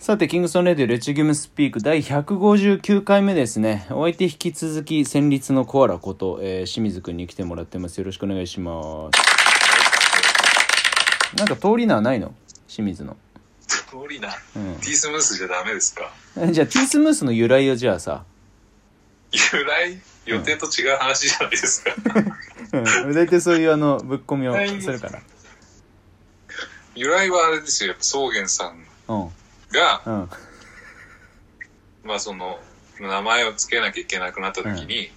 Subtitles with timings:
[0.00, 3.86] さて、キングソンレディオレチギムスピーク第159回目ですね。
[3.90, 7.98] お相手引き続き戦慄のコアラこと、えー清水くんに来てもらってます。
[7.98, 9.18] よろしくお願いします。
[11.36, 12.34] なんか通り名はないの？
[12.66, 13.14] 清水の。
[13.68, 13.76] 通
[14.08, 16.10] りな、うんティースムースじゃダメですか？
[16.38, 18.24] えじゃあ、ティースムースの由来をじゃあさ、
[19.32, 21.94] 由来予定と違う話じゃないですか、
[23.04, 25.20] うん、大体そういうあの、ぶっ込みをはいするから。
[26.94, 29.28] 由来はあれですよやっぱ草原さんうん。
[29.72, 30.30] が、うん。
[32.04, 32.58] まあその
[32.98, 35.10] 名前を付けなきゃいけなくなった時に、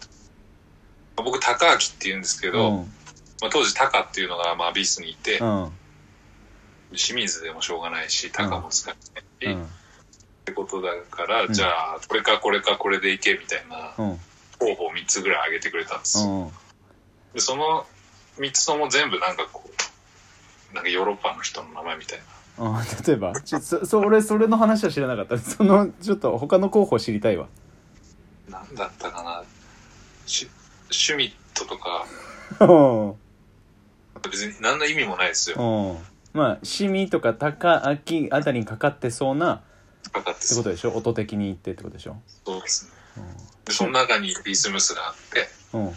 [1.16, 2.78] まあ僕高明って言うんですけど、うん。
[3.42, 5.72] まあ、当時高っていうのがまあビースにいて、うん。
[6.95, 9.66] 清水でもしょうがないし高も使えないし、うん。
[9.66, 9.68] っ
[10.45, 14.20] てことだから、んじゃあこれかこれかこれでいけみたいなうん。
[14.59, 16.52] 候補を3つぐらい挙げてくれたんですよ、うん。
[17.34, 17.86] でその
[18.38, 19.64] 3つとも全部なんかこ
[20.72, 22.23] うなんかヨーロッパの人の名前みたいな
[22.58, 23.40] あ例えば。
[23.42, 25.38] ちょそ そ俺それの話は知らなかった。
[25.38, 27.48] そのちょっと他の候補知りたいわ。
[28.50, 29.44] なんだったかな。
[30.26, 30.50] シュ
[30.92, 32.06] シュミットとか。
[32.60, 33.16] うん。
[34.30, 35.58] 別に何の意味もないですよ。
[35.58, 36.40] うん。
[36.40, 39.62] まあシミとか高明あたりにかかってそうな
[40.12, 40.92] かかってってことでしょ？
[40.95, 42.17] 音的に言ってってことでしょ？
[42.45, 43.23] そうですね。
[43.66, 45.50] でその中にリスムスがあって。
[45.73, 45.94] うんうん。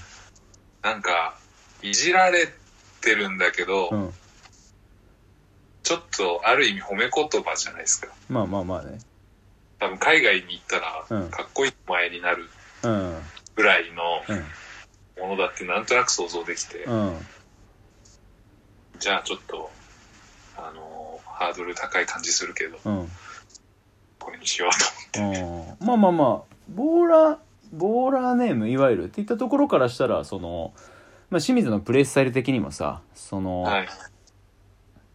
[0.82, 1.36] なんか
[1.82, 2.52] いじられ
[3.00, 4.14] てるんだけど、うん
[5.86, 8.12] ちょっとある意味褒め言葉じゃないですか。
[8.28, 8.98] まあまあまあね。
[9.78, 11.30] 多分海外に行ったらうん。
[11.30, 12.48] かっこいい前になる
[12.82, 13.14] うん。
[13.54, 15.28] ぐらいのうん。
[15.28, 17.14] ものだってなんとなく想像できて、うん。
[18.98, 19.70] じゃあちょっと
[20.56, 23.08] あのハードル高い感じするけどうん。
[24.18, 25.40] これにしようと思って。
[25.40, 25.86] うん。
[25.86, 27.38] まあまあまあボーラー
[27.72, 30.72] ボーラーネームいわゆるっていったところからしたらその、
[31.30, 33.88] まあ、清水のプレースタイル的にもさその、はい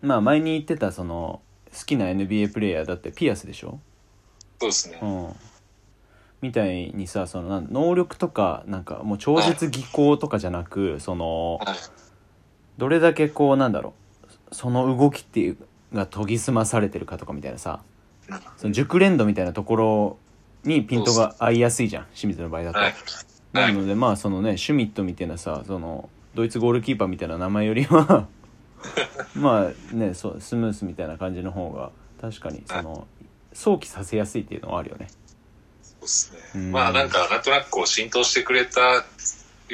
[0.01, 1.41] まあ前に言ってたその
[1.77, 3.79] 好きな NBA プレイヤーだってピアスでしょ？
[4.59, 5.27] そうですね、うん。
[6.41, 11.77] みたいにさその能力とかなんかもう超絶技巧とかじゃなくそのはい。
[12.77, 13.93] どれだけこうなんだろ
[14.51, 15.57] うその動きっていう
[15.93, 17.81] が研ぎ澄まされてるかとかみたいなさ
[18.57, 20.17] その熟練度みたいなところ
[20.63, 22.79] にピントが合いやすいじゃん清水の場合だと。
[22.79, 22.93] はい。
[23.53, 28.27] なのでまあそのねシュミットみたいなさそのドイツゴールキーパーみたいな名前よりは
[29.35, 33.07] まあねそうスムースみたいな感じの方が確かにその
[33.53, 35.07] 想起させやすいっていうのはあるよね。
[35.81, 39.01] そうですね、うんまあなんかなんとなくこう浸透してくれたよ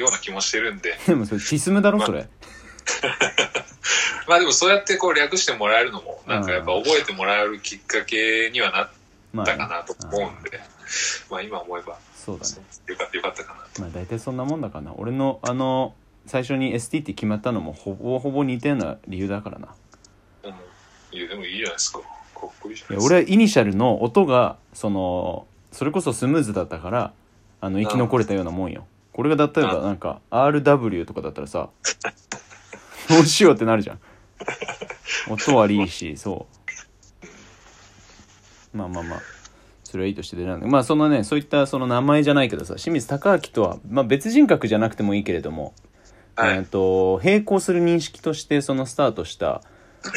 [0.08, 2.28] うな気もしてるんででもそれチスムだろそれ。
[4.26, 8.90] まあでもそうやってこう略してもらえるのもなんかやっぱ覚えてもらえるきっかけにはなっ
[9.32, 10.60] またかなと思うんで、
[11.30, 12.56] まあ今思えばそうだね。
[12.86, 14.92] よかったよかったかなとまあ大体そんなもんだかな。
[14.96, 15.94] 俺のあの
[16.28, 19.68] 最初に ST って決まったのもほぼほぼ似たような理由だからな。
[20.44, 21.18] うん。
[21.18, 22.00] いやでもいいじゃないですか。
[22.00, 22.04] か
[22.46, 27.12] っこいいじゃない俺はイニシャルの音がそのそれこそスムーズだったから
[27.60, 28.86] あの生き残れたようなもんよ。
[29.12, 31.70] これが例えばうんなんか RW とかだったらさ
[33.08, 34.00] どうしようってなるじゃん。
[35.30, 36.46] 音悪いしそ
[38.74, 38.76] う。
[38.76, 39.38] まあまあまあ。
[39.90, 45.72] それはいいとしてでなんだまあそのねそういったその名前じゃないけどさ清水孝明とは、まあ、別人格じゃなくてもいいけれども、
[46.38, 46.56] はい。
[46.56, 49.62] えー、と並行する認識としてそのスタートした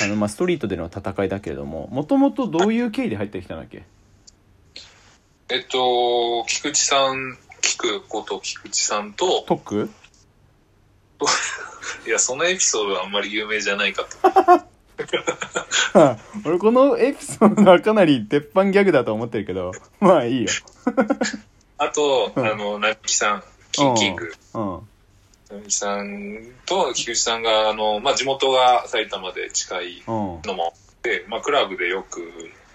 [0.01, 3.83] あの、まあ、ストリートでの戦いだけれどももともとどういう経緯で入ってきたんだっけ？
[5.49, 9.89] えっと菊池さん菊こと菊池さんとトック
[12.05, 14.71] いやそのエピソードはあんまり有名じゃないかと。
[16.45, 20.49] 俺このエピソードはかなり鉄板ギャグだと思ってるけどまあいいよ。
[21.77, 24.31] あと、あの、なきさん、キンキング。
[24.53, 24.79] うん
[25.69, 30.41] さんと菊池さんが、あの、まあ、地元が埼玉で近いうん。
[30.43, 32.21] のもあって、まあ、クラブでよく、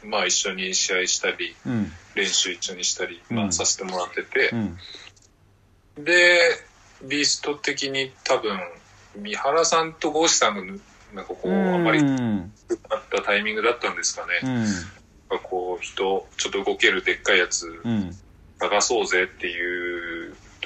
[0.04, 1.92] まあ、一緒に試合したり、うん。
[2.14, 4.50] 練習一緒にしたり、まあ、うんさせてもらってて。
[4.52, 6.04] う、ん。
[6.04, 6.38] で、
[7.02, 8.58] ビースト的に多分、
[9.16, 10.62] 三原さんとゴーシさんが、
[11.14, 14.40] なんかこう、あまりう良んくなったタイミングだったんですかね。
[15.30, 15.38] うん。
[15.42, 18.16] こう、人、ちょっと動けるでっかいやつうん。
[18.58, 19.85] 探そうぜっていう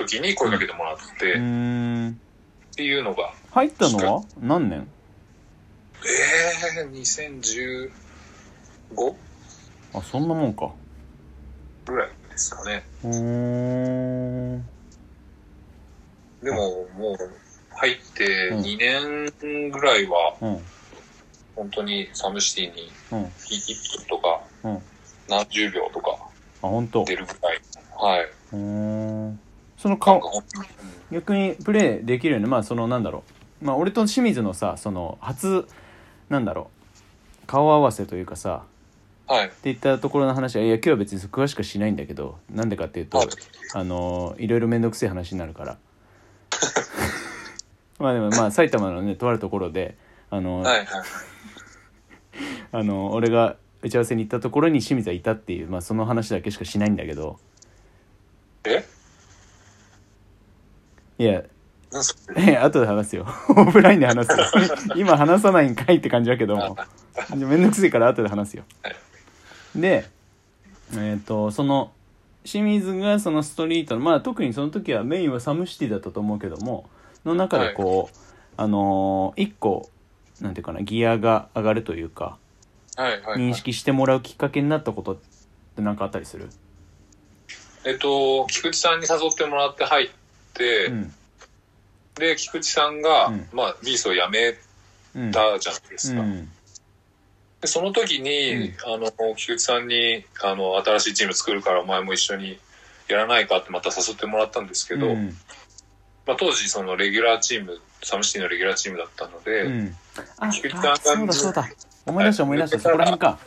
[0.06, 2.20] 時に声かけてもらって、うっん
[2.76, 4.22] ていうのが、入ったのは？
[4.40, 4.86] 何年？
[6.02, 7.90] えー、2015
[9.94, 10.70] あそんなもんか。
[11.86, 12.82] ぐらいですかね。
[13.04, 14.56] うー。
[14.56, 14.64] ん
[16.42, 17.16] でも、もう、
[17.76, 18.62] 入ってうん。
[18.62, 20.60] 2年ぐらいは、うん。
[21.54, 23.24] 本当にサムシティにうん。
[23.24, 24.82] 1分とか、うん。
[25.28, 26.16] 何十秒とか
[27.04, 27.60] 出るぐらい。
[27.98, 28.28] はい。
[29.80, 30.20] その顔。
[31.10, 32.46] 逆にプレーできるよね。
[32.46, 33.24] まあそのなんだろ
[33.62, 33.64] う。
[33.64, 35.66] まあ俺と清水のさその初
[36.28, 36.70] なんだろ
[37.42, 37.46] う。
[37.46, 38.64] 顔合わせというかさ。
[39.26, 39.46] はい。
[39.46, 43.28] って言ったところの話はいや今日は別に詳しくはしないんだけどなんでかっていうと、はい。
[43.72, 45.78] あのいろいろ面倒くせえ話になるから。
[47.98, 49.96] まあでもまあ埼玉のねとあるところで
[50.28, 50.86] あの、はいはい。
[52.72, 57.38] あの俺が打ち合わせに行ったところに清水はいたっていう、まあ、その話だけしかしないんだけど。
[58.64, 58.84] え？
[61.20, 61.42] いや
[62.34, 63.26] え後で話すよ。
[63.54, 64.38] オフラインで話すよ。
[64.96, 66.78] 今話さないんかいって感じだけども。
[67.36, 68.62] めんどくせえから後で話すよ。
[68.82, 68.96] はい。
[69.76, 70.06] で
[70.96, 71.92] えっ、とその
[72.44, 76.88] 清水がそのストリートのまあ特にその時はメインはサムシティだったと思うけども
[77.26, 78.16] の中でこう、
[78.56, 79.90] あのー一個
[80.40, 82.38] なんていうかなギアが上がるというか
[82.96, 83.38] はいはい、はい。
[83.40, 85.16] 認識してもらうきっかけになったことっ
[85.76, 86.48] て何かあったりする？
[87.84, 90.14] えっと、菊池さんに誘ってもらって入って、
[90.58, 91.14] うん。
[92.14, 93.48] で、菊池さんが、うん。
[93.52, 94.56] まあ、ビーストを辞め
[95.14, 96.20] うんたじゃないですか。
[96.20, 96.48] うん。
[97.60, 102.58] でその時に、あの、菊池さんに、あの、新しいチーム作るからお前も一緒に
[103.08, 105.36] やらないかってまた誘ってもらったんですけど、うん。
[106.26, 109.96] まあ、当時そのレギュラーチーム、サムシティのレギュラーチームだったので、うん。
[110.38, 111.68] あ菊池さんがあそうだそうだ。
[112.06, 112.76] 思い出した思い出した。
[112.76, 113.38] はいそこら辺か。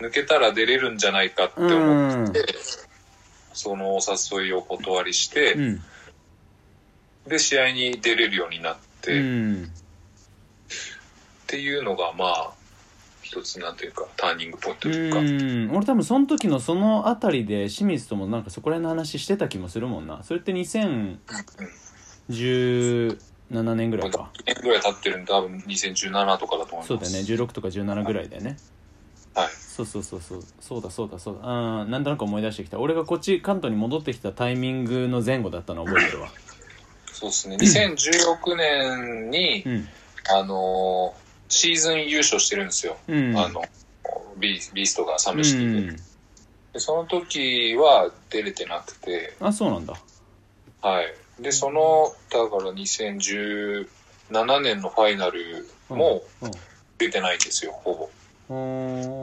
[0.00, 2.44] 抜けたら出れるんじゃないかって思って、
[3.52, 5.84] そのお誘いをお断りして、うん
[7.26, 9.22] で、試合に出れるようになって、うっ
[9.64, 9.70] ん
[11.46, 12.50] ていうのが、まあ、
[13.22, 15.76] 一つなんていうか、ターニングポイントうというか、ん。
[15.76, 20.22] 俺多分その時のそのあたりで清水ともなんかそこら辺の話してた気もするもんな。
[20.22, 21.16] それって2017
[23.74, 24.30] 年ぐらいか。
[24.34, 26.88] 2年ぐらい経ってるんで、多分2017とかだと思います。
[26.88, 27.18] そうだよね。
[27.20, 28.56] 16とか17ぐらいだよね。
[29.34, 29.48] はい。
[29.50, 30.42] そうそうそうそう。
[30.60, 31.40] そうだそうだそうだ。
[31.44, 32.78] あーなんとなく思い出してきた。
[32.78, 36.28] 俺がこっち関東に戻ってきたタイミングの前後だったの覚えてるわ
[37.22, 37.56] そうですね。
[37.56, 39.88] 2016年に、うん。
[40.30, 41.22] あのー
[41.54, 42.96] シーズン優勝してるんですよ。
[43.06, 43.36] うん。
[43.36, 43.62] あの、
[44.38, 45.96] ビービーストがサうムシティで,、ん。
[46.72, 46.80] で。
[46.80, 49.94] その時は出れてなくて、あそうなんだ。
[50.80, 51.14] はい。
[51.42, 53.86] で、その、だから2017
[54.62, 56.50] 年のファイナルもうん。
[56.96, 58.10] 出てないんですよ、ほ
[58.48, 58.54] ぼ。
[58.54, 58.58] う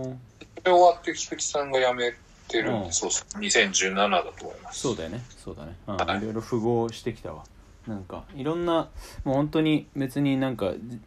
[0.08, 0.20] ん
[0.60, 2.14] それ終わって菊池さんが辞め
[2.48, 2.94] てるんで、うん。
[2.94, 4.82] そうそう、2017だと思います。
[4.82, 5.22] そうだよね。
[5.44, 5.98] そうだね、うん。
[5.98, 6.18] はい。
[6.20, 7.44] いろいろ符合してきたわ
[7.88, 8.90] なんかいろんな
[9.24, 11.00] もう本当に別になんかじ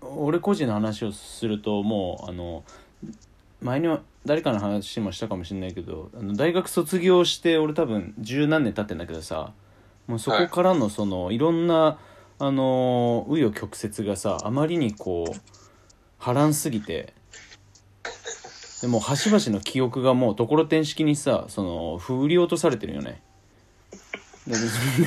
[0.00, 2.64] 俺個人の話をするともうあの
[3.60, 9.52] 前には誰かの話もしたかもしれないけどあの大学卒業して俺多分十何年経ってんだけどさ
[10.06, 11.98] もうそこからのその、い、ろんな
[12.38, 15.32] あの紆余曲折がさあまりにこう
[16.18, 17.14] 波乱すぎて
[18.80, 23.10] でもう端々の記憶がもうところてん式にさその振り落とされてるよね。
[23.10, 23.31] で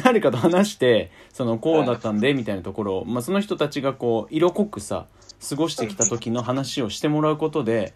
[0.04, 5.08] 誰かと話してそのこうだったんでみたいなところを、まあ、その人たちがこう色濃くさ
[5.50, 7.94] 過ごしてきた時の話をしてもらうことで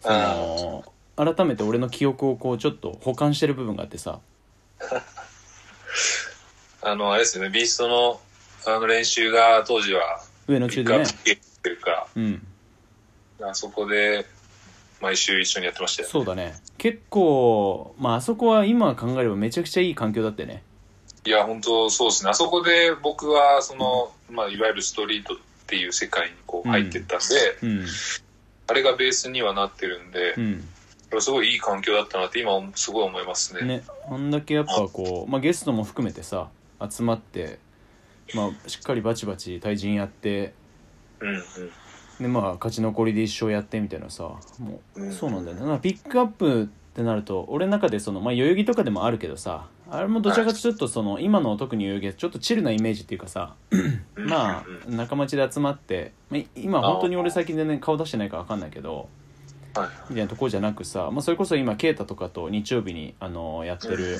[0.00, 0.84] その
[1.34, 4.20] 改めて俺の記憶をこうちょっと保管してる部分があってさ。
[6.80, 8.20] あの、あれですよね、ビーストの
[8.66, 12.46] あの練習が当時は、上のピックア中でねっていうか、うん。
[13.40, 14.26] あそこで
[15.00, 16.12] 毎週一緒にやってましたよね。
[16.12, 16.54] そうだね。
[16.76, 20.62] 結構まああそこは今考えればめちゃくちゃいい環境だってね
[21.24, 22.30] いや、本当そうですね。
[22.30, 25.36] あそこで僕は、その、まあ、いわゆるストリートっ
[25.66, 27.86] ていう世界にこう入ってったんで、うん
[28.70, 30.64] あれがベースにはなってるんで、うん
[31.20, 33.62] すごいいい環境だったなって今すごい思いますね。
[33.62, 36.48] ねあんだけやっぱこう、まあ、ゲストも含めてさ
[36.86, 37.58] 集まって、
[38.34, 40.52] まあ、しっかりバチバチ対人やって
[41.20, 41.42] うんうん。
[42.20, 44.24] でまあ勝ち残りで一生やってみたいなさ
[44.58, 53.54] もう、うんそうなんだよねピックアップってなると俺の中でその、まあ、代々木とかでもあるけどさあれもどちらかというとちょっとその今の特に代々木はちょっとチルなイメージっていうかさ
[54.16, 59.08] まあ仲間内で集まって、まあ、今本当に俺最近全然顔出してないから分かんないけど。
[60.08, 64.18] みたいなところじゃなくさ、まあ、それこそ今啓太とかと日曜日にあのやってる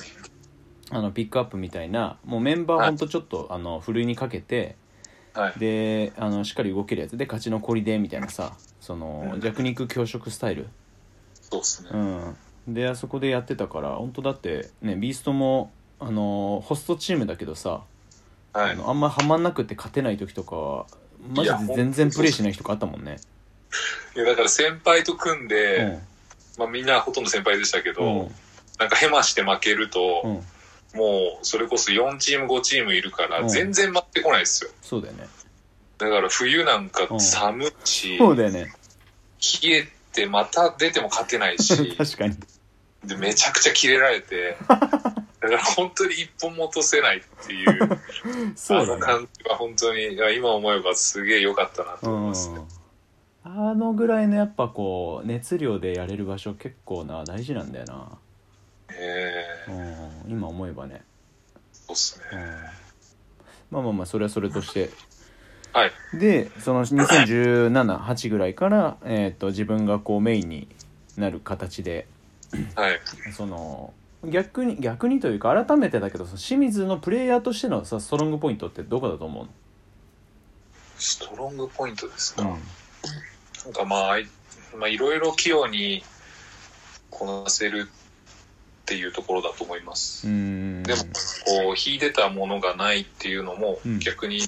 [0.90, 4.76] あのピックアップみたいなもうメンバーほんとちょっとあのふるいにかけて
[5.34, 5.58] はい。
[5.58, 7.16] であのしっかり動けるやつ。
[7.16, 9.40] で勝ち残りでみたいなさそのうん。
[9.40, 10.68] 弱肉強食スタイル、
[11.34, 11.90] そうですね。
[11.92, 12.37] うん、
[12.68, 17.82] であそこでやってたから本当だってねビーストもあのホストチームだけどさ、
[18.52, 18.70] はい。
[18.72, 20.87] あのあんまハマんなくて勝てない時とかは
[21.34, 23.16] マジで全然プレイしない日とかあったもんね。
[24.14, 25.98] いやだから先輩と組んで、うん。
[26.58, 28.30] まあみんなほとんど先輩でしたけど、うん。
[28.78, 30.32] なんかヘマして負けると、うん。
[30.98, 33.48] もうそれこそ4チーム5チームいるからうん。
[33.48, 34.70] 全然待ってこないですよ。
[34.82, 35.26] そうだよね。
[35.98, 37.20] だから冬なんかうん。
[37.20, 38.72] 寒いし、そうだよね。
[39.62, 42.37] 冷えてまた出ても勝てないし、 確かに
[43.05, 48.00] でめちゃくちゃキレられて、 だから本当に一本も落とせないっていう、
[48.57, 48.93] そうだね。
[48.93, 52.49] あの感じは本当に、今思えばすげえ良かったなとうん思います。
[52.50, 52.61] ね。
[53.45, 58.19] あのぐらいのやっぱこう熱量でやれる場所結構な大事なんだよな、
[58.90, 59.71] ええ。
[60.26, 61.02] うん、今思えばね、
[61.73, 62.38] そうっすうん。
[62.38, 62.47] ね。、
[63.71, 64.90] まあまあまあそれはそれとして。
[65.73, 65.93] はい。
[66.14, 70.69] でその2017-8ぐらいから、えー、と自分がこうメインに
[71.17, 72.07] なる形で
[72.75, 73.00] はい。
[73.33, 73.93] その
[74.25, 79.49] 逆に逆にというか改めてだけど清水のプレイヤーとしてのさストロングポイントってどこだと思う？
[80.99, 82.43] ストロングポイントですか？
[82.43, 82.59] の、なん
[83.73, 84.26] かまああい、
[84.76, 86.02] まあいろいろ器用に
[87.11, 90.26] こなせるっていうところだと思います。
[90.26, 91.02] うんでも、
[91.64, 94.40] こう、秀でたものがないっていうのもうん逆に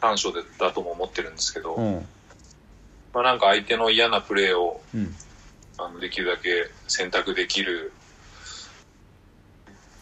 [0.00, 2.06] 短所でだとも思ってるんですけど、うん
[3.12, 5.14] まあなんか相手の嫌なプレーをうん
[5.78, 7.92] あのできるだけ選択できる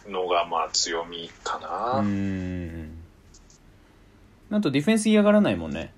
[0.07, 1.99] のがまあ強みかな。
[1.99, 2.97] うん。
[4.51, 5.91] あとディフェンス嫌がらないもんね。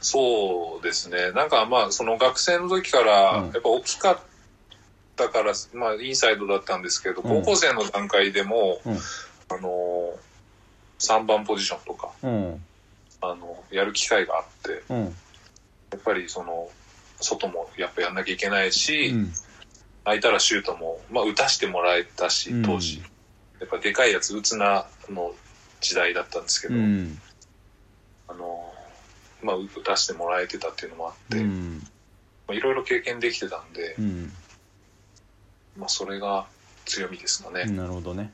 [0.00, 1.30] そうですね。
[1.32, 3.52] なんかまあその学生の時からうん。
[3.52, 4.18] やっぱ大きかっ
[5.16, 7.42] たから、まあインサイドだったんですけど、うん。
[7.42, 8.92] 高校生の段階でも、うん。
[8.94, 10.14] あの、
[10.98, 12.64] 3番ポジションとか、うん。
[13.20, 15.04] あの、やる機会があって、うん。
[15.04, 16.68] やっぱりその、
[17.22, 19.32] 外もやっぱやんなきゃいけないし、うん
[20.04, 23.00] 空いたらシュートも、まあ打たしてもらえたしうん、当時。
[23.60, 25.32] やっぱでかいやつ打つなの
[25.80, 27.20] 時代だったんですけど、うん
[28.26, 28.72] あの、
[29.42, 31.38] まあ打たしてもらえてたっていうのもあって、
[32.56, 34.32] いろいろ経験できてたんで、うん
[35.76, 36.46] まあそれが
[36.84, 37.64] 強みですかね。
[37.66, 38.32] なるほどね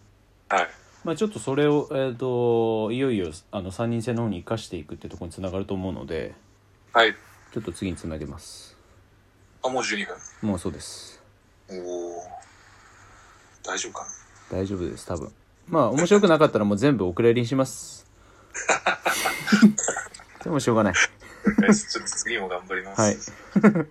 [0.49, 0.69] はい。
[1.05, 6.35] まあちょっとそれを、えー、といよいよあの3人制の方に生かしていくってところにつながると思うので
[6.93, 7.15] はい。
[7.53, 8.68] ちょっと次につなげます
[9.63, 10.17] あ、もう12分。
[10.49, 11.21] もうそうです
[11.71, 12.23] おお。
[13.65, 14.07] 大丈夫か
[14.51, 15.31] 大丈夫です多分
[15.69, 18.07] まあ面白くなかったらもう全部お蔵入りにします
[20.43, 20.95] でもしょうがない
[21.61, 23.01] なちょっと次も頑張ります。
[23.01, 23.87] はい